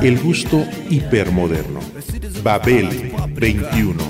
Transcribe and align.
El 0.00 0.18
gusto 0.20 0.64
hipermoderno. 0.88 1.80
Babel 2.42 3.12
21. 3.34 4.02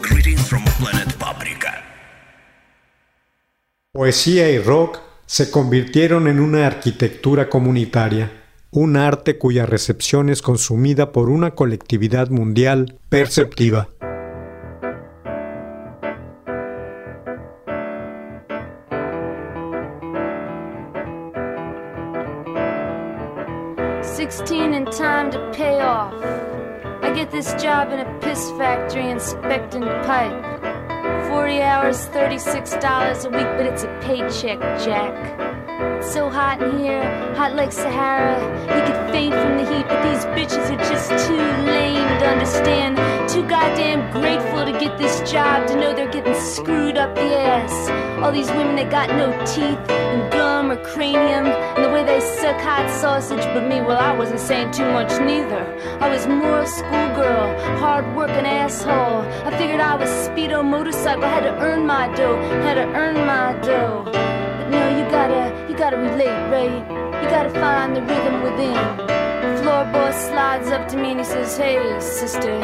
Greetings 0.00 0.42
from 0.42 0.64
Planet 0.78 1.12
Paprika. 1.14 1.82
Poesía 3.92 4.50
y 4.50 4.58
rock 4.58 5.00
se 5.26 5.50
convirtieron 5.50 6.28
en 6.28 6.40
una 6.40 6.66
arquitectura 6.66 7.48
comunitaria, 7.48 8.32
un 8.70 8.96
arte 8.96 9.38
cuya 9.38 9.66
recepción 9.66 10.28
es 10.28 10.42
consumida 10.42 11.12
por 11.12 11.28
una 11.28 11.54
colectividad 11.54 12.30
mundial 12.30 12.98
perceptiva. 13.08 13.88
This 27.38 27.62
job 27.62 27.92
in 27.92 28.00
a 28.00 28.18
piss 28.18 28.50
factory 28.58 29.10
inspecting 29.10 29.82
pipe. 29.82 30.42
40 31.28 31.62
hours, 31.62 32.08
$36 32.08 33.24
a 33.24 33.30
week, 33.30 33.46
but 33.56 33.64
it's 33.64 33.84
a 33.84 33.98
paycheck, 34.02 34.58
Jack. 34.84 35.14
It's 35.98 36.12
so 36.12 36.28
hot 36.28 36.60
in 36.60 36.80
here, 36.80 37.04
hot 37.36 37.54
like 37.54 37.70
Sahara. 37.70 38.34
You 38.62 38.82
could 38.86 39.12
faint 39.12 39.34
from 39.34 39.56
the 39.56 39.72
heat, 39.72 39.86
but 39.86 40.02
these 40.02 40.24
bitches 40.34 40.68
are 40.68 40.82
just 40.90 41.28
too 41.28 41.36
lame 41.36 42.08
to 42.18 42.26
understand. 42.26 42.96
Too 43.30 43.46
goddamn 43.46 44.10
grateful 44.10 44.64
to 44.64 44.72
get 44.72 44.98
this 44.98 45.30
job, 45.30 45.68
to 45.68 45.76
know 45.76 45.94
they're 45.94 46.10
getting 46.10 46.34
screwed 46.34 46.98
up 46.98 47.14
the 47.14 47.38
ass. 47.38 47.88
All 48.20 48.32
these 48.32 48.50
women 48.50 48.74
that 48.74 48.90
got 48.90 49.10
no 49.10 49.30
teeth 49.46 49.88
and 49.88 50.37
or 50.70 50.76
cranium, 50.84 51.46
and 51.46 51.84
the 51.84 51.90
way 51.90 52.04
they 52.04 52.20
suck 52.20 52.60
hot 52.60 52.88
sausage, 53.00 53.44
but 53.54 53.66
me, 53.66 53.80
well, 53.80 53.98
I 53.98 54.16
wasn't 54.16 54.40
saying 54.40 54.72
too 54.72 54.90
much 54.92 55.10
neither. 55.20 55.62
I 56.00 56.08
was 56.08 56.26
more 56.26 56.60
a 56.60 56.66
schoolgirl, 56.66 57.78
hard 57.78 58.04
working 58.16 58.46
asshole. 58.46 59.22
I 59.46 59.56
figured 59.58 59.80
I 59.80 59.94
was 59.96 60.08
speedo 60.08 60.64
motorcycle, 60.64 61.22
had 61.22 61.44
to 61.44 61.54
earn 61.58 61.86
my 61.86 62.12
dough, 62.14 62.36
had 62.62 62.74
to 62.74 62.86
earn 62.94 63.16
my 63.26 63.58
dough. 63.60 64.04
But 64.04 64.68
no, 64.70 64.98
you 64.98 65.04
gotta, 65.10 65.66
you 65.68 65.76
gotta 65.76 65.96
relate, 65.96 66.40
right? 66.50 67.22
You 67.22 67.28
gotta 67.30 67.50
find 67.50 67.96
the 67.96 68.02
rhythm 68.02 68.42
within. 68.42 69.17
Floor 69.68 69.84
boy 69.92 70.12
slides 70.12 70.68
up 70.68 70.88
to 70.88 70.96
me 70.96 71.10
and 71.10 71.20
he 71.20 71.26
says, 71.26 71.58
Hey, 71.58 71.76
sister, 72.00 72.58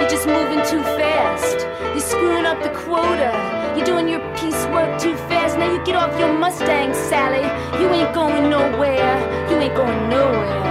you're 0.00 0.08
just 0.08 0.26
moving 0.26 0.64
too 0.64 0.82
fast. 0.96 1.58
You're 1.92 2.08
screwing 2.14 2.46
up 2.46 2.62
the 2.62 2.70
quota. 2.70 3.32
You're 3.76 3.84
doing 3.84 4.08
your 4.08 4.24
piecework 4.34 4.98
too 4.98 5.14
fast. 5.28 5.58
Now 5.58 5.70
you 5.70 5.84
get 5.84 5.94
off 5.94 6.18
your 6.18 6.32
Mustang, 6.32 6.94
Sally. 6.94 7.44
You 7.78 7.90
ain't 7.90 8.14
going 8.14 8.48
nowhere. 8.48 9.12
You 9.50 9.56
ain't 9.58 9.74
going 9.74 10.08
nowhere. 10.08 10.62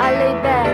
I 0.00 0.08
lay 0.22 0.34
back. 0.40 0.72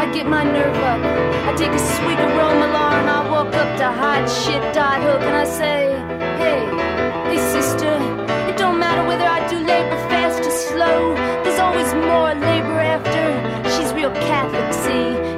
I 0.00 0.12
get 0.12 0.26
my 0.26 0.44
nerve 0.44 0.76
up. 0.92 1.00
I 1.48 1.56
take 1.56 1.72
a 1.72 1.84
swig 1.94 2.18
of 2.26 2.30
Romalar 2.36 2.92
and 3.00 3.08
I 3.08 3.30
walk 3.30 3.54
up 3.54 3.70
to 3.78 3.88
hot 3.88 4.28
shit 4.28 4.60
dot 4.74 5.00
hook 5.00 5.22
and 5.22 5.34
I 5.34 5.46
say, 5.46 5.80
Hey, 6.42 6.60
hey 7.30 7.40
sister, 7.56 7.94
it 8.50 8.58
don't 8.58 8.78
matter 8.78 9.08
whether 9.08 9.24
I 9.24 9.48
do 9.48 9.56
labor 9.56 10.00
fast 10.10 10.44
or 10.44 10.50
slow. 10.50 11.14
There's 11.42 11.58
always 11.58 11.94
more 11.94 12.34
labor 12.34 12.55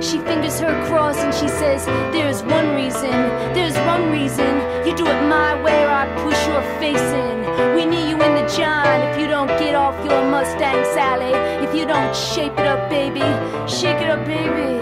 She 0.08 0.16
fingers 0.20 0.58
her 0.60 0.86
cross 0.86 1.18
and 1.18 1.34
she 1.34 1.48
says, 1.48 1.84
There's 2.14 2.42
one 2.42 2.74
reason, 2.74 3.10
there's 3.52 3.76
one 3.84 4.10
reason. 4.10 4.56
You 4.86 4.96
do 4.96 5.06
it 5.06 5.22
my 5.28 5.62
way 5.62 5.84
or 5.84 5.90
I 5.90 6.06
push 6.24 6.46
your 6.46 6.62
face 6.80 6.96
in. 6.96 7.76
We 7.76 7.84
need 7.84 8.08
you 8.08 8.16
in 8.22 8.34
the 8.34 8.48
John 8.56 9.02
if 9.02 9.20
you 9.20 9.26
don't 9.26 9.48
get 9.58 9.74
off 9.74 9.94
your 10.06 10.22
Mustang, 10.30 10.82
Sally. 10.94 11.34
If 11.62 11.74
you 11.74 11.84
don't 11.84 12.16
shape 12.16 12.52
it 12.52 12.66
up, 12.66 12.88
baby. 12.88 13.20
Shake 13.68 14.00
it 14.00 14.08
up, 14.08 14.24
baby. 14.24 14.80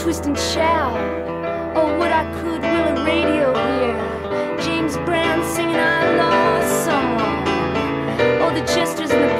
Twist 0.00 0.26
and 0.26 0.38
shout. 0.38 0.94
Oh, 1.74 1.98
what 1.98 2.12
I 2.12 2.22
could 2.38 2.62
will 2.62 2.96
a 2.96 3.04
radio 3.04 3.52
hear. 3.52 4.58
James 4.62 4.96
Brown 4.98 5.42
singing 5.56 5.74
I 5.74 6.14
lost 6.14 6.84
someone. 6.84 7.34
Oh, 8.42 8.54
the 8.54 8.64
Chesters 8.72 9.10
and 9.10 9.24
the 9.24 9.33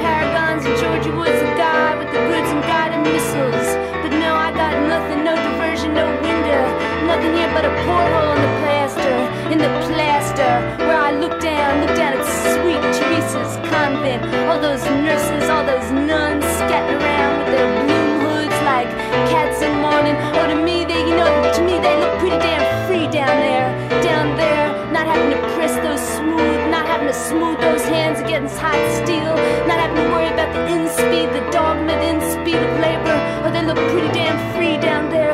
porthole 7.85 8.33
in 8.33 8.41
the 8.41 8.53
plaster, 8.61 9.15
in 9.53 9.57
the 9.61 9.71
plaster. 9.87 10.53
Where 10.85 10.97
I 10.97 11.11
look 11.11 11.39
down, 11.39 11.85
look 11.85 11.95
down 11.95 12.17
at 12.17 12.25
sweet 12.53 12.81
Teresa's 12.97 13.55
convent. 13.69 14.25
All 14.49 14.59
those 14.59 14.83
nurses, 15.05 15.49
all 15.49 15.65
those 15.65 15.89
nuns 15.91 16.43
scattered 16.59 17.01
around 17.01 17.33
with 17.39 17.49
their 17.53 17.69
bloom 17.85 18.11
hoods 18.25 18.59
like 18.65 18.89
cats 19.29 19.61
in 19.61 19.73
mourning. 19.85 20.17
Oh, 20.37 20.47
to 20.49 20.57
me, 20.57 20.83
they, 20.85 21.01
you 21.09 21.15
know, 21.15 21.29
to 21.55 21.61
me, 21.61 21.77
they 21.79 21.95
look 22.01 22.13
pretty 22.19 22.39
damn 22.41 22.65
free 22.87 23.07
down 23.07 23.35
there, 23.45 23.69
down 24.01 24.35
there. 24.35 24.65
Not 24.91 25.05
having 25.05 25.31
to 25.35 25.39
press 25.55 25.75
those 25.85 26.01
smooth, 26.17 26.59
not 26.73 26.85
having 26.87 27.07
to 27.07 27.13
smooth 27.13 27.59
those 27.61 27.83
hands 27.85 28.19
against 28.19 28.57
hot 28.57 28.81
steel, 28.99 29.35
not 29.69 29.77
having 29.77 29.97
to 30.01 30.07
worry 30.09 30.29
about 30.33 30.51
the 30.53 30.61
in 30.73 30.89
speed, 30.89 31.29
the 31.37 31.43
dogma, 31.51 31.93
the 31.93 32.09
in 32.09 32.17
speed 32.33 32.57
of 32.57 32.73
labor. 32.79 33.17
Oh, 33.43 33.51
they 33.51 33.63
look 33.63 33.77
pretty 33.93 34.11
damn 34.19 34.37
free 34.55 34.77
down 34.77 35.09
there. 35.09 35.33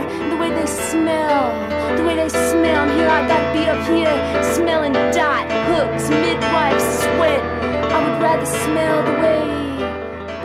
The 0.61 0.67
way 0.67 0.73
they 0.73 0.89
smell, 0.91 1.97
the 1.97 2.03
way 2.03 2.16
they 2.16 2.29
smell. 2.29 2.83
And 2.83 2.91
here 2.91 3.07
I 3.07 3.27
gotta 3.27 3.51
be 3.51 3.66
up 3.67 3.81
here 3.88 4.53
smelling 4.53 4.94
dot, 4.94 5.49
hooks, 5.69 6.09
midwife, 6.09 6.79
sweat. 7.01 7.41
I 7.91 7.97
would 8.03 8.22
rather 8.22 8.45
smell 8.45 9.03
the 9.03 9.11
way 9.22 9.41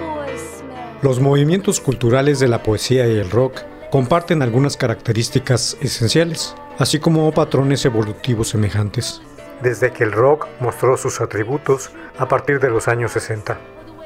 boys 0.00 0.40
smell. 0.58 0.98
Los 1.02 1.20
movimientos 1.20 1.80
culturales 1.80 2.40
de 2.40 2.48
la 2.48 2.62
poesía 2.62 3.06
y 3.08 3.18
el 3.18 3.30
rock 3.30 3.60
comparten 3.90 4.40
algunas 4.40 4.78
características 4.78 5.76
esenciales, 5.82 6.54
así 6.78 6.98
como 6.98 7.30
patrones 7.32 7.84
evolutivos 7.84 8.48
semejantes, 8.48 9.20
desde 9.62 9.92
que 9.92 10.04
el 10.04 10.12
rock 10.12 10.46
mostró 10.60 10.96
sus 10.96 11.20
atributos 11.20 11.90
a 12.18 12.26
partir 12.26 12.58
de 12.58 12.70
los 12.70 12.88
años 12.88 13.12
60. 13.12 13.58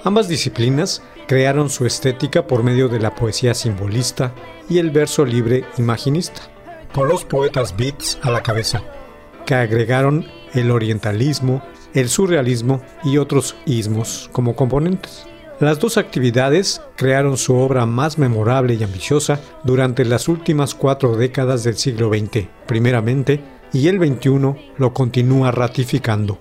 Ambas 0.03 0.29
disciplinas 0.29 1.03
crearon 1.27 1.69
su 1.69 1.85
estética 1.85 2.47
por 2.47 2.63
medio 2.63 2.89
de 2.89 3.01
la 3.01 3.15
poesía 3.15 3.53
simbolista 3.53 4.33
y 4.69 4.79
el 4.79 4.91
verso 4.91 5.27
libre 5.27 5.65
imaginista, 5.77 6.41
con 6.95 7.09
los 7.09 7.25
poetas 7.25 7.77
beats 7.77 8.19
a 8.23 8.31
la 8.31 8.43
cabeza, 8.43 8.83
que 9.45 9.55
agregaron 9.55 10.27
el 10.55 10.71
orientalismo, 10.71 11.63
el 11.93 12.09
surrealismo 12.09 12.81
y 13.05 13.19
otros 13.19 13.57
ismos 13.67 14.31
como 14.33 14.57
componentes. 14.57 15.27
Las 15.61 15.79
dos 15.79 15.99
actividades 15.99 16.81
crearon 16.97 17.37
su 17.37 17.55
obra 17.57 17.85
más 17.85 18.17
memorable 18.17 18.75
y 18.75 18.83
ambiciosa 18.83 19.39
durante 19.65 20.07
las 20.07 20.29
últimas 20.29 20.75
cuatro 20.75 21.15
décadas 21.15 21.63
del 21.63 21.77
siglo 21.77 22.09
XX, 22.09 22.47
primeramente, 22.67 23.43
y 23.75 23.89
el 23.89 23.99
XXI 23.99 24.73
lo 24.79 24.95
continúa 24.95 25.51
ratificando. 25.51 26.39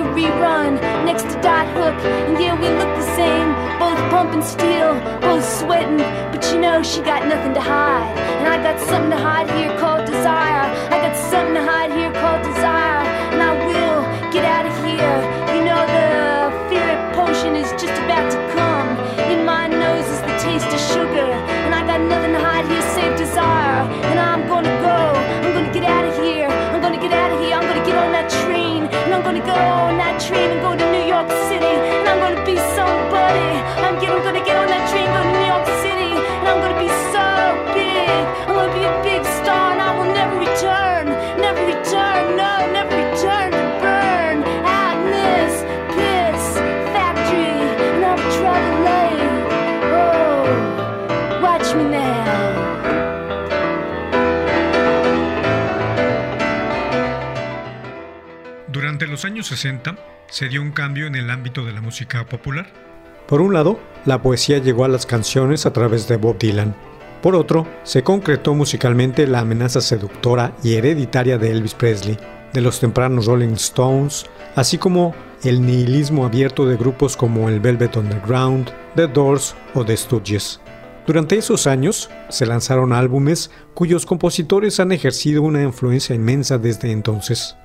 A 0.00 0.04
rerun. 0.16 0.80
Next 1.04 1.24
to 1.24 1.36
Dot 1.42 1.66
Hook. 1.76 1.96
And 2.26 2.40
yeah, 2.40 2.54
we 2.54 2.68
look 2.68 2.92
the 2.96 3.08
same. 3.16 3.48
Both 3.78 4.00
pumping 4.10 4.42
steel, 4.42 4.94
both 5.20 5.44
sweating. 5.44 5.98
But 6.32 6.42
you 6.52 6.60
know, 6.60 6.82
she 6.82 7.00
got 7.02 7.26
nothing 7.26 7.54
to 7.54 7.60
hide. 7.60 8.08
And 8.38 8.48
I 8.48 8.56
got 8.62 8.80
something 8.80 9.10
to 9.10 9.16
hide 9.16 9.50
here 9.50 9.76
called 9.78 10.06
desire. 10.06 10.64
I 10.94 10.96
got 11.04 11.16
something 11.16 11.54
to 11.54 11.64
hide 11.64 11.92
here 11.92 12.12
called 12.12 12.42
desire. 12.42 13.02
And 13.32 13.42
I 13.42 13.52
will 13.66 14.32
get 14.32 14.44
out 14.44 14.66
of 14.66 14.74
here. 14.84 15.29
Los 59.20 59.26
años 59.26 59.48
60 59.48 59.96
se 60.30 60.48
dio 60.48 60.62
un 60.62 60.70
cambio 60.70 61.06
en 61.06 61.14
el 61.14 61.28
ámbito 61.28 61.62
de 61.66 61.72
la 61.74 61.82
música 61.82 62.24
popular. 62.24 62.72
Por 63.28 63.42
un 63.42 63.52
lado, 63.52 63.78
la 64.06 64.22
poesía 64.22 64.56
llegó 64.56 64.86
a 64.86 64.88
las 64.88 65.04
canciones 65.04 65.66
a 65.66 65.74
través 65.74 66.08
de 66.08 66.16
Bob 66.16 66.38
Dylan. 66.38 66.74
Por 67.20 67.34
otro, 67.34 67.66
se 67.82 68.02
concretó 68.02 68.54
musicalmente 68.54 69.26
la 69.26 69.40
amenaza 69.40 69.82
seductora 69.82 70.56
y 70.62 70.72
hereditaria 70.72 71.36
de 71.36 71.50
Elvis 71.50 71.74
Presley, 71.74 72.16
de 72.54 72.62
los 72.62 72.80
tempranos 72.80 73.26
Rolling 73.26 73.56
Stones, 73.56 74.24
así 74.56 74.78
como 74.78 75.14
el 75.42 75.66
nihilismo 75.66 76.24
abierto 76.24 76.64
de 76.64 76.78
grupos 76.78 77.14
como 77.14 77.50
el 77.50 77.60
Velvet 77.60 77.98
Underground, 77.98 78.70
The 78.96 79.06
Doors 79.06 79.54
o 79.74 79.84
The 79.84 79.98
Stooges. 79.98 80.62
Durante 81.06 81.36
esos 81.36 81.66
años 81.66 82.08
se 82.30 82.46
lanzaron 82.46 82.94
álbumes 82.94 83.50
cuyos 83.74 84.06
compositores 84.06 84.80
han 84.80 84.92
ejercido 84.92 85.42
una 85.42 85.62
influencia 85.62 86.14
inmensa 86.14 86.56
desde 86.56 86.90
entonces 86.90 87.58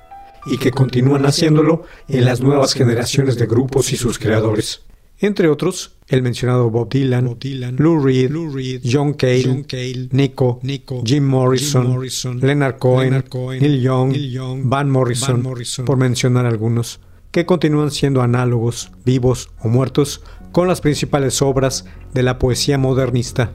y 0.45 0.57
que 0.57 0.71
continúan 0.71 1.25
haciéndolo 1.25 1.83
en 2.07 2.25
las 2.25 2.41
nuevas 2.41 2.73
generaciones 2.73 3.37
de 3.37 3.45
grupos 3.45 3.91
y 3.93 3.97
sus 3.97 4.19
creadores. 4.19 4.81
Entre 5.19 5.47
otros, 5.47 5.95
el 6.07 6.21
mencionado 6.21 6.69
Bob 6.69 6.89
Dylan, 6.89 7.37
Lou 7.77 7.99
Reed, 8.03 8.81
John 8.83 9.13
Cale, 9.13 9.65
Nico, 10.11 10.59
Jim 11.05 11.25
Morrison, 11.25 12.39
Leonard 12.41 12.77
Cohen, 12.77 13.23
Neil 13.33 13.81
Young, 13.81 14.61
Van 14.65 14.89
Morrison, 14.89 15.41
por 15.85 15.97
mencionar 15.97 16.45
algunos, 16.45 16.99
que 17.31 17.45
continúan 17.45 17.91
siendo 17.91 18.21
análogos, 18.21 18.91
vivos 19.05 19.49
o 19.59 19.69
muertos, 19.69 20.21
con 20.51 20.67
las 20.67 20.81
principales 20.81 21.41
obras 21.41 21.85
de 22.13 22.23
la 22.23 22.37
poesía 22.37 22.77
modernista. 22.77 23.53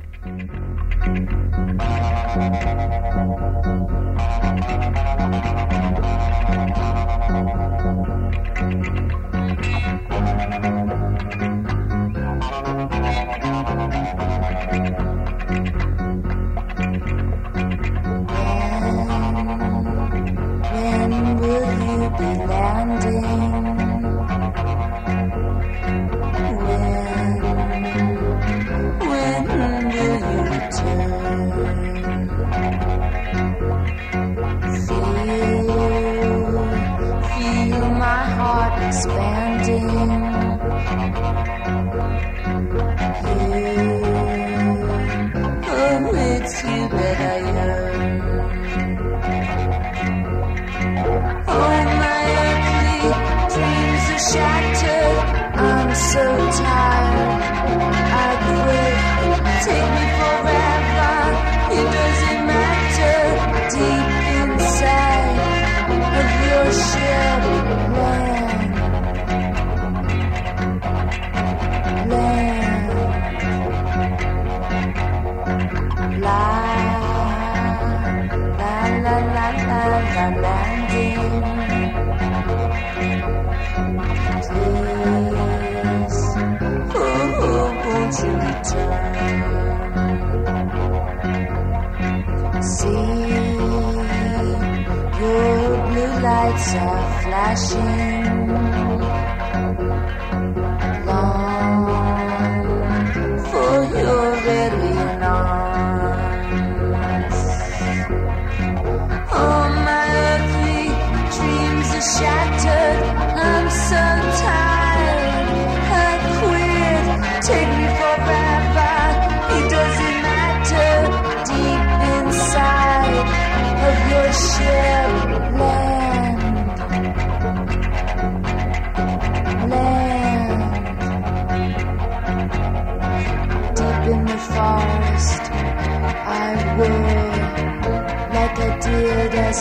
Lights 96.23 96.75
are 96.75 97.23
flashing. 97.23 98.40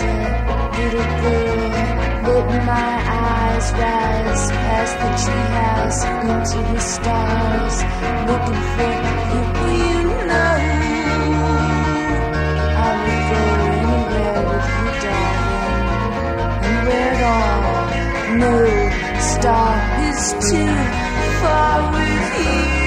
Little 0.01 1.09
girl. 1.21 1.69
Let 2.29 2.65
my 2.65 2.91
eyes 3.27 3.67
rise 3.73 4.51
past 4.51 4.93
the 5.01 5.09
treehouse 5.23 6.01
into 6.21 6.59
the 6.73 6.79
stars, 6.79 7.77
looking 8.29 8.61
for 8.75 8.91
you. 9.03 9.41
You 9.79 10.01
know, 10.29 10.55
I 12.77 12.89
would 13.01 13.21
go 13.29 13.41
anywhere 13.79 14.41
with 14.49 14.69
you, 14.77 14.91
darling, 15.03 16.63
and 16.65 16.77
where 16.87 17.13
it 17.13 17.23
all 17.23 17.69
no 18.37 18.55
star 19.19 19.73
is 20.09 20.23
too 20.49 20.75
far 21.41 21.77
with 21.91 22.27
you, 22.39 22.78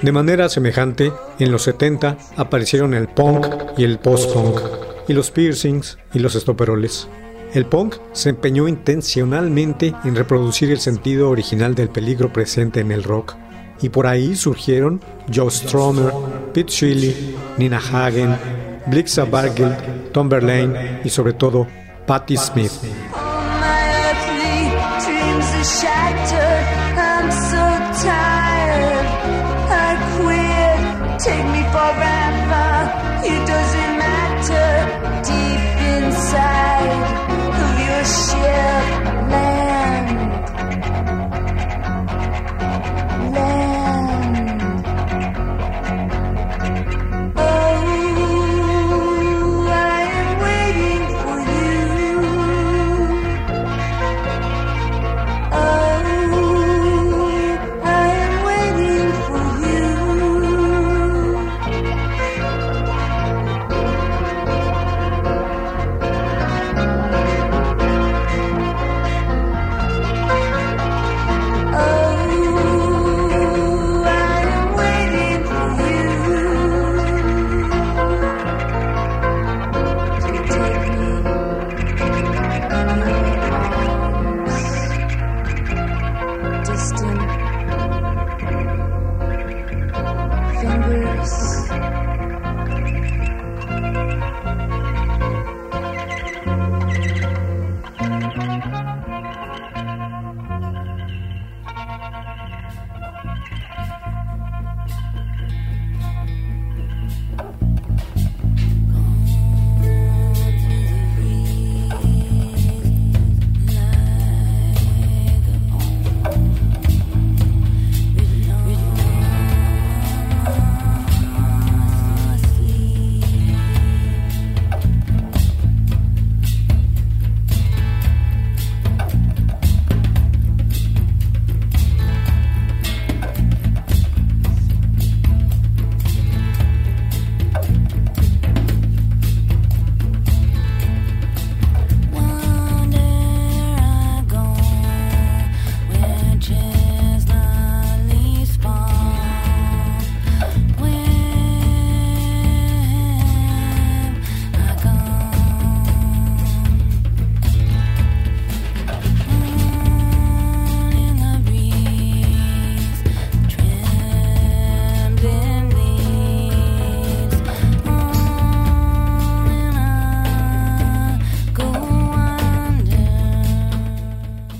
De 0.00 0.12
manera 0.12 0.48
semejante, 0.48 1.12
en 1.38 1.52
los 1.52 1.62
70 1.64 2.16
aparecieron 2.36 2.94
el 2.94 3.08
punk 3.08 3.46
y 3.76 3.84
el 3.84 3.98
post-punk, 3.98 4.60
y 5.08 5.12
los 5.12 5.30
piercings 5.30 5.98
y 6.14 6.20
los 6.20 6.36
estoperoles. 6.36 7.08
El 7.52 7.66
punk 7.66 7.96
se 8.12 8.30
empeñó 8.30 8.68
intencionalmente 8.68 9.94
en 10.04 10.16
reproducir 10.16 10.70
el 10.70 10.80
sentido 10.80 11.28
original 11.28 11.74
del 11.74 11.90
peligro 11.90 12.32
presente 12.32 12.80
en 12.80 12.92
el 12.92 13.04
rock, 13.04 13.34
y 13.82 13.90
por 13.90 14.06
ahí 14.06 14.36
surgieron 14.36 15.02
Joe 15.34 15.50
Strummer, 15.50 16.12
Pete 16.54 16.72
Shelley, 16.72 17.36
Nina 17.58 17.78
Hagen, 17.78 18.36
Blixa 18.86 19.24
Bargill, 19.24 19.74
Tom 20.12 20.30
Verlaine 20.30 21.00
y 21.04 21.10
sobre 21.10 21.34
todo 21.34 21.66
Patti 22.08 22.36
Smith. 22.36 22.72
All 23.12 23.44
my 23.60 23.84
earthly 24.08 24.68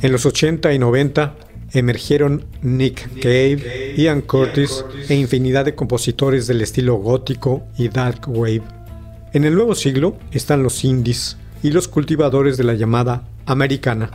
En 0.09 0.13
los 0.13 0.25
80 0.25 0.73
y 0.73 0.79
90 0.79 1.35
emergieron 1.75 2.47
Nick 2.63 3.21
Cave, 3.21 3.93
Ian 3.99 4.23
Curtis 4.23 4.83
e 5.07 5.15
infinidad 5.15 5.67
de 5.67 5.75
compositores 5.75 6.47
del 6.47 6.63
estilo 6.63 6.95
gótico 6.95 7.67
y 7.77 7.89
dark 7.89 8.27
wave. 8.27 8.63
En 9.35 9.45
el 9.45 9.55
nuevo 9.55 9.75
siglo 9.75 10.17
están 10.33 10.63
los 10.63 10.83
indies 10.83 11.37
y 11.63 11.73
los 11.73 11.89
cultivadores 11.89 12.57
de 12.57 12.65
la 12.65 12.73
llamada 12.73 13.29
americana. 13.45 14.13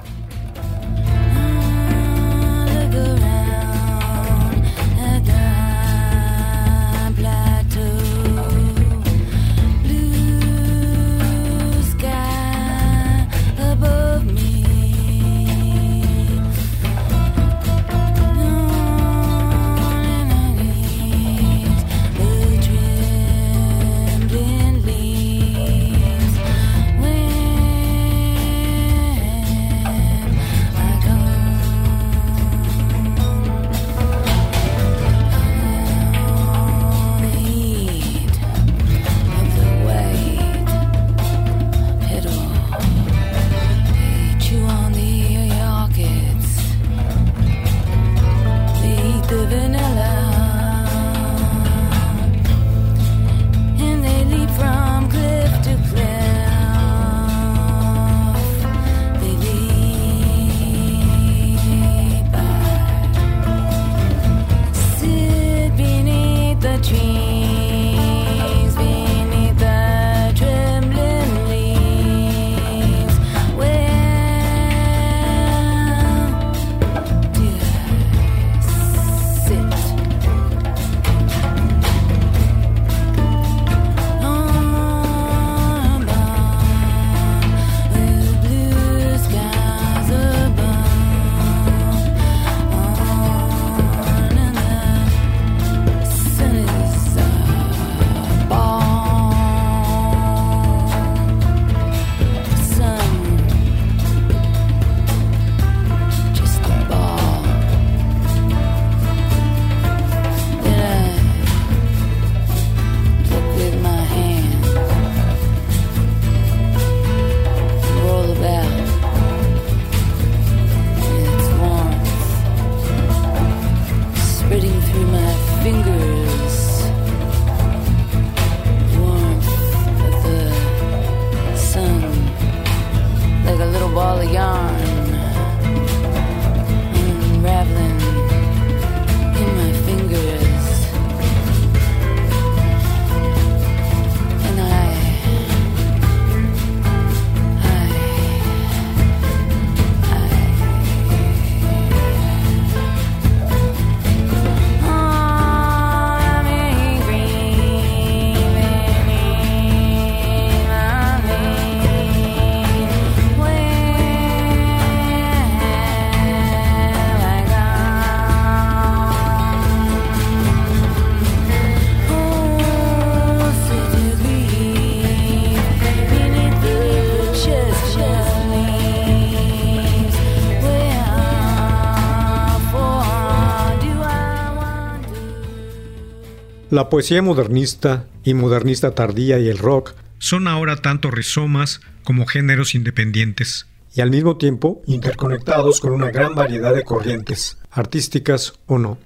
La 186.74 186.89
poesía 186.89 187.22
modernista 187.22 188.08
y 188.24 188.34
modernista 188.34 188.96
tardía 188.96 189.38
y 189.38 189.48
el 189.48 189.60
rock 189.60 189.94
son 190.18 190.48
ahora 190.48 190.75
tanto 190.75 191.12
rizomas 191.12 191.82
como 192.03 192.25
géneros 192.25 192.74
independientes 192.74 193.68
y 193.94 194.01
al 194.01 194.10
mismo 194.10 194.38
tiempo 194.38 194.82
interconectados 194.88 195.80
con 195.80 195.92
una 195.92 196.10
gran 196.10 196.34
variedad 196.34 196.74
de 196.74 196.82
corrientes, 196.82 197.60
artísticas 197.70 198.53
o 198.65 198.80
no. 198.80 198.98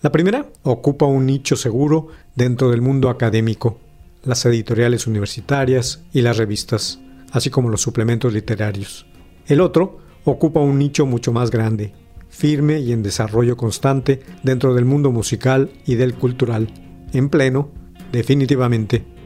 La 0.00 0.10
primera 0.10 0.46
ocupa 0.62 1.04
un 1.04 1.26
nicho 1.26 1.54
seguro 1.54 2.08
dentro 2.34 2.70
del 2.70 2.80
mundo 2.80 3.10
académico, 3.10 3.78
las 4.24 4.46
editoriales 4.46 5.06
universitarias 5.06 6.00
y 6.14 6.22
las 6.22 6.38
revistas, 6.38 6.98
así 7.30 7.50
como 7.50 7.68
los 7.68 7.82
suplementos 7.82 8.32
literarios. 8.32 9.04
El 9.46 9.60
otro 9.60 9.98
ocupa 10.24 10.60
un 10.60 10.78
nicho 10.78 11.04
mucho 11.04 11.30
más 11.30 11.50
grande, 11.50 11.92
firme 12.30 12.80
y 12.80 12.90
en 12.90 13.02
desarrollo 13.02 13.58
constante 13.58 14.22
dentro 14.42 14.72
del 14.72 14.86
mundo 14.86 15.12
musical 15.12 15.72
y 15.84 15.96
del 15.96 16.14
cultural, 16.14 16.72
en 17.12 17.28
pleno, 17.28 17.70
definitivamente. 18.12 19.21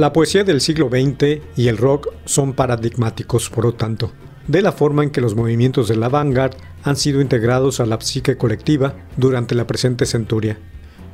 La 0.00 0.14
poesía 0.14 0.44
del 0.44 0.62
siglo 0.62 0.88
XX 0.88 1.42
y 1.58 1.68
el 1.68 1.76
rock 1.76 2.08
son 2.24 2.54
paradigmáticos, 2.54 3.50
por 3.50 3.66
lo 3.66 3.74
tanto, 3.74 4.10
de 4.48 4.62
la 4.62 4.72
forma 4.72 5.04
en 5.04 5.10
que 5.10 5.20
los 5.20 5.36
movimientos 5.36 5.88
de 5.88 5.96
la 5.96 6.08
vanguard 6.08 6.56
han 6.84 6.96
sido 6.96 7.20
integrados 7.20 7.80
a 7.80 7.84
la 7.84 8.00
psique 8.00 8.38
colectiva 8.38 8.94
durante 9.18 9.54
la 9.54 9.66
presente 9.66 10.06
centuria. 10.06 10.58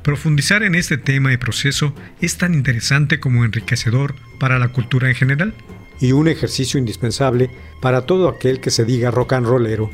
Profundizar 0.03 0.63
en 0.63 0.73
este 0.73 0.97
tema 0.97 1.33
y 1.33 1.37
proceso 1.37 1.93
es 2.21 2.37
tan 2.37 2.53
interesante 2.53 3.19
como 3.19 3.43
enriquecedor 3.43 4.15
para 4.39 4.57
la 4.57 4.69
cultura 4.69 5.09
en 5.09 5.15
general 5.15 5.53
y 5.99 6.13
un 6.13 6.29
ejercicio 6.29 6.79
indispensable 6.79 7.49
para 7.81 8.05
todo 8.05 8.29
aquel 8.29 8.61
que 8.61 8.71
se 8.71 8.85
diga 8.85 9.11
rock 9.11 9.33
and 9.33 9.47
rollero. 9.47 9.91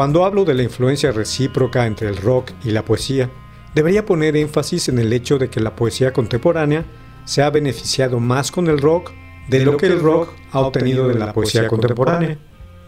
Cuando 0.00 0.24
hablo 0.24 0.46
de 0.46 0.54
la 0.54 0.62
influencia 0.62 1.12
recíproca 1.12 1.86
entre 1.86 2.08
el 2.08 2.16
rock 2.16 2.52
y 2.64 2.70
la 2.70 2.86
poesía, 2.86 3.28
debería 3.74 4.06
poner 4.06 4.34
énfasis 4.34 4.88
en 4.88 4.98
el 4.98 5.12
hecho 5.12 5.36
de 5.36 5.50
que 5.50 5.60
la 5.60 5.76
poesía 5.76 6.14
contemporánea 6.14 6.86
se 7.26 7.42
ha 7.42 7.50
beneficiado 7.50 8.18
más 8.18 8.50
con 8.50 8.68
el 8.68 8.78
rock 8.78 9.10
de 9.50 9.62
lo 9.62 9.76
que 9.76 9.88
el 9.88 10.00
rock 10.00 10.30
ha 10.52 10.60
obtenido 10.60 11.06
de 11.06 11.16
la 11.16 11.34
poesía 11.34 11.68
contemporánea. 11.68 12.38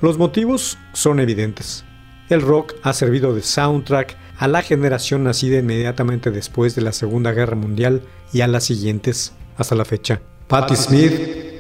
Los 0.01 0.17
motivos 0.17 0.79
son 0.95 1.21
evidentes. 1.21 1.85
El 2.31 2.41
rock 2.41 2.77
ha 2.83 2.95
servido 2.95 3.35
de 3.35 3.43
soundtrack 3.43 4.17
a 4.39 4.49
la 4.49 4.63
generación 4.63 5.25
nacida 5.25 5.59
inmediatamente 5.59 6.31
después 6.31 6.75
de 6.75 6.81
la 6.81 6.93
Segunda 6.93 7.33
Guerra 7.33 7.57
Mundial 7.57 8.05
y 8.33 8.41
a 8.41 8.47
las 8.47 8.65
siguientes 8.65 9.35
hasta 9.59 9.75
la 9.75 9.85
fecha. 9.85 10.23
Patti 10.49 10.77
Smith 10.77 11.13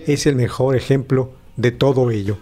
es 0.06 0.24
el 0.24 0.34
mejor 0.34 0.76
ejemplo 0.76 1.34
de 1.58 1.72
todo 1.72 2.10
ello. 2.10 2.38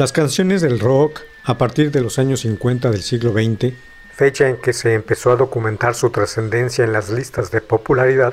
Las 0.00 0.12
canciones 0.12 0.62
del 0.62 0.80
rock, 0.80 1.20
a 1.44 1.58
partir 1.58 1.90
de 1.90 2.00
los 2.00 2.18
años 2.18 2.40
50 2.40 2.90
del 2.90 3.02
siglo 3.02 3.32
XX, 3.32 3.74
fecha 4.14 4.48
en 4.48 4.56
que 4.56 4.72
se 4.72 4.94
empezó 4.94 5.30
a 5.30 5.36
documentar 5.36 5.94
su 5.94 6.08
trascendencia 6.08 6.86
en 6.86 6.94
las 6.94 7.10
listas 7.10 7.50
de 7.50 7.60
popularidad, 7.60 8.32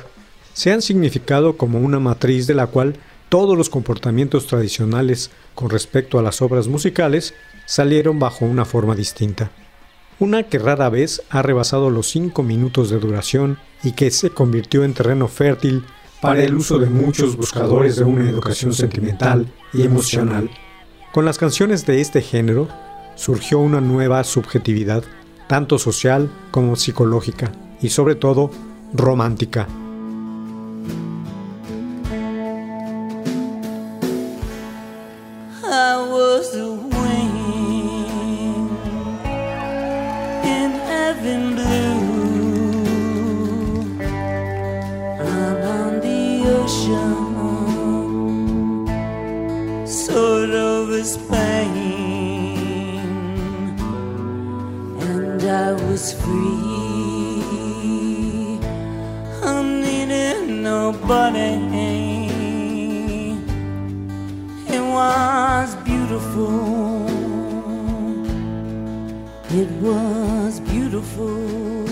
se 0.53 0.71
han 0.71 0.81
significado 0.81 1.57
como 1.57 1.81
una 1.81 1.99
matriz 1.99 2.47
de 2.47 2.53
la 2.53 2.67
cual 2.67 2.95
todos 3.27 3.57
los 3.57 3.69
comportamientos 3.69 4.47
tradicionales 4.47 5.29
con 5.55 5.69
respecto 5.69 6.17
a 6.17 6.21
las 6.21 6.41
obras 6.41 6.69
musicales 6.69 7.33
salieron 7.65 8.17
bajo 8.17 8.45
una 8.45 8.63
forma 8.63 8.95
distinta. 8.95 9.51
Una 10.19 10.43
que 10.43 10.59
rara 10.59 10.87
vez 10.87 11.21
ha 11.29 11.41
rebasado 11.41 11.89
los 11.89 12.09
5 12.11 12.43
minutos 12.43 12.89
de 12.89 12.97
duración 12.97 13.59
y 13.83 13.91
que 13.91 14.09
se 14.09 14.29
convirtió 14.29 14.85
en 14.85 14.93
terreno 14.93 15.27
fértil 15.27 15.83
para 16.21 16.41
el 16.45 16.55
uso 16.55 16.79
de 16.79 16.89
muchos 16.89 17.35
buscadores 17.35 17.97
de 17.97 18.05
una 18.05 18.29
educación 18.29 18.73
sentimental 18.73 19.51
y 19.73 19.81
emocional. 19.81 20.49
Con 21.13 21.25
las 21.25 21.37
canciones 21.37 21.85
de 21.85 22.01
este 22.01 22.21
género 22.21 22.67
surgió 23.15 23.59
una 23.59 23.81
nueva 23.81 24.23
subjetividad, 24.23 25.03
tanto 25.47 25.79
social 25.79 26.29
como 26.51 26.75
psicológica 26.75 27.51
y 27.81 27.89
sobre 27.89 28.15
todo 28.15 28.51
romántica. 28.93 29.67
Beautiful. 66.17 67.05
It 69.49 69.69
was 69.81 70.59
beautiful. 70.61 71.85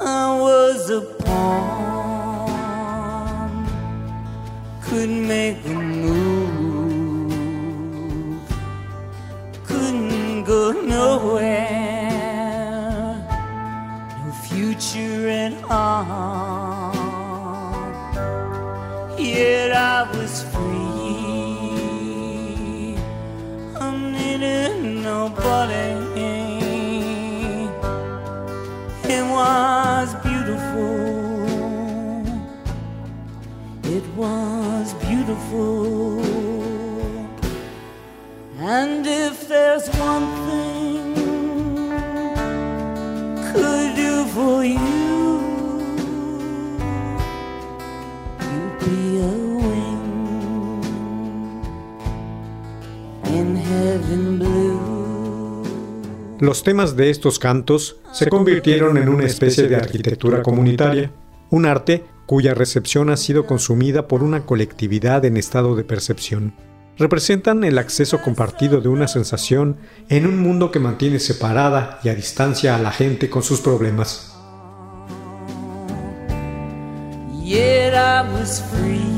I 0.00 0.38
was 0.40 0.90
a 0.90 1.00
pawn, 1.22 1.50
could 4.82 5.10
make 5.10 5.64
a 5.66 5.79
Los 56.40 56.62
temas 56.62 56.96
de 56.96 57.10
estos 57.10 57.38
cantos 57.38 57.96
se 58.12 58.30
convirtieron 58.30 58.96
en 58.96 59.10
una 59.10 59.26
especie 59.26 59.68
de 59.68 59.76
arquitectura 59.76 60.42
comunitaria, 60.42 61.12
un 61.50 61.66
arte 61.66 62.06
cuya 62.24 62.54
recepción 62.54 63.10
ha 63.10 63.18
sido 63.18 63.44
consumida 63.44 64.08
por 64.08 64.22
una 64.22 64.46
colectividad 64.46 65.22
en 65.26 65.36
estado 65.36 65.76
de 65.76 65.84
percepción. 65.84 66.54
Representan 66.96 67.62
el 67.62 67.76
acceso 67.76 68.22
compartido 68.22 68.80
de 68.80 68.88
una 68.88 69.06
sensación 69.06 69.76
en 70.08 70.26
un 70.26 70.38
mundo 70.38 70.70
que 70.70 70.78
mantiene 70.78 71.18
separada 71.18 72.00
y 72.02 72.08
a 72.08 72.14
distancia 72.14 72.74
a 72.74 72.78
la 72.78 72.90
gente 72.90 73.28
con 73.28 73.42
sus 73.42 73.60
problemas. 73.60 74.34
Yet 77.44 77.92
I 77.92 78.22
was 78.32 78.62
free. 78.72 79.10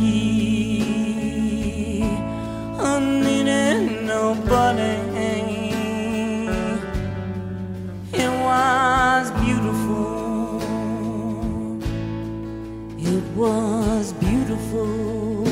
Was 13.37 14.13
beautiful. 14.15 15.47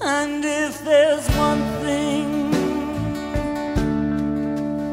And 0.00 0.44
if 0.44 0.84
there's 0.84 1.26
one 1.36 1.62
thing 1.82 2.52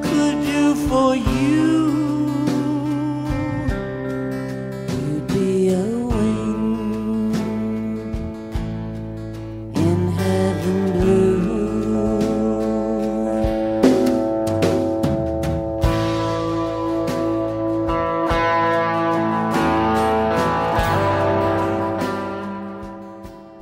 could 0.04 0.41
do 0.45 0.76
for 0.88 1.15
you. 1.15 1.81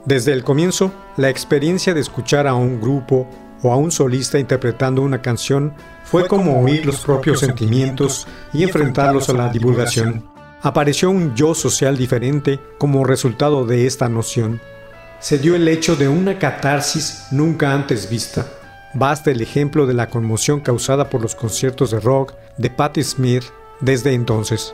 Desde 0.09 0.33
el 0.33 0.43
comienzo, 0.43 0.91
la 1.17 1.29
experiencia 1.29 1.93
de 1.93 1.99
escuchar 1.99 2.47
a 2.47 2.55
un 2.55 2.81
grupo 2.81 3.29
o 3.61 3.71
a 3.71 3.75
un 3.75 3.91
solista 3.91 4.39
interpretando 4.39 5.03
una 5.03 5.21
canción 5.21 5.71
fue 6.03 6.27
como 6.27 6.63
oír 6.63 6.83
los 6.83 7.01
propios 7.01 7.41
sentimientos 7.41 8.25
y 8.51 8.63
enfrentarlos 8.63 9.29
a 9.29 9.33
la 9.33 9.49
divulgación. 9.49 10.27
Apareció 10.63 11.11
un 11.11 11.35
yo 11.35 11.53
social 11.53 11.95
diferente 11.95 12.59
como 12.79 13.03
resultado 13.03 13.67
de 13.67 13.85
esta 13.85 14.09
noción. 14.09 14.59
Se 15.19 15.37
dio 15.37 15.55
el 15.55 15.67
hecho 15.67 15.95
de 15.95 16.07
una 16.07 16.39
catarsis 16.39 17.27
nunca 17.29 17.71
antes 17.71 18.09
vista. 18.09 18.47
Basta 18.95 19.29
el 19.29 19.41
ejemplo 19.41 19.85
de 19.85 19.93
la 19.93 20.09
conmoción 20.09 20.59
causada 20.59 21.07
por 21.11 21.21
los 21.21 21.35
conciertos 21.35 21.91
de 21.91 21.99
rock 21.99 22.33
de 22.57 22.71
Patti 22.71 23.03
Smith 23.03 23.43
desde 23.79 24.15
entonces. 24.15 24.73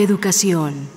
Educación. 0.00 0.91